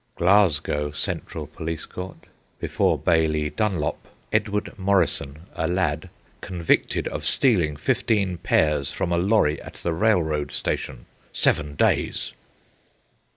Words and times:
Glasgow 0.15 0.89
Central 0.89 1.45
Police 1.45 1.85
Court. 1.85 2.17
Before 2.57 2.97
Bailie 2.97 3.51
Dunlop. 3.51 4.07
Edward 4.33 4.73
Morrison, 4.75 5.43
a 5.53 5.67
lad, 5.67 6.09
convicted 6.41 7.07
of 7.09 7.23
stealing 7.23 7.75
fifteen 7.75 8.39
pears 8.39 8.91
from 8.91 9.11
a 9.11 9.17
lorry 9.19 9.61
at 9.61 9.75
the 9.75 9.93
railroad 9.93 10.51
station. 10.53 11.05
Seven 11.33 11.75
days. 11.75 12.33